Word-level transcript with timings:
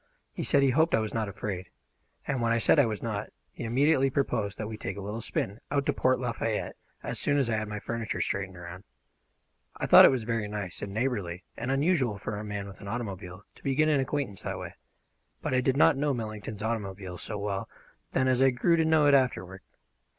He 0.33 0.41
said 0.41 0.63
he 0.63 0.71
hoped 0.71 0.95
I 0.95 0.99
was 0.99 1.13
not 1.13 1.29
afraid; 1.29 1.69
and 2.25 2.41
when 2.41 2.51
I 2.51 2.57
said 2.57 2.79
I 2.79 2.87
was 2.87 3.03
not, 3.03 3.29
he 3.51 3.63
immediately 3.65 4.09
proposed 4.09 4.57
that 4.57 4.67
we 4.67 4.75
take 4.75 4.97
a 4.97 5.01
little 5.01 5.21
spin 5.21 5.59
out 5.69 5.85
to 5.85 5.93
Port 5.93 6.17
Lafayette 6.19 6.75
as 7.03 7.19
soon 7.19 7.37
as 7.37 7.51
I 7.51 7.57
had 7.57 7.67
my 7.67 7.79
furniture 7.79 8.19
straightened 8.19 8.57
around. 8.57 8.83
I 9.77 9.85
thought 9.85 10.05
it 10.05 10.09
was 10.09 10.23
very 10.23 10.47
nice 10.47 10.81
and 10.81 10.91
neighbourly 10.91 11.43
and 11.55 11.69
unusual 11.69 12.17
for 12.17 12.39
a 12.39 12.43
man 12.43 12.67
with 12.67 12.81
an 12.81 12.87
automobile 12.87 13.43
to 13.53 13.63
begin 13.63 13.89
an 13.89 13.99
acquaintance 13.99 14.41
that 14.41 14.57
way; 14.57 14.73
but 15.39 15.53
I 15.53 15.61
did 15.61 15.77
not 15.77 15.95
know 15.95 16.15
Millington's 16.15 16.63
automobile 16.63 17.19
so 17.19 17.37
well 17.37 17.69
then 18.13 18.27
as 18.27 18.41
I 18.41 18.49
grew 18.49 18.77
to 18.77 18.85
know 18.85 19.05
it 19.05 19.13
afterward. 19.13 19.61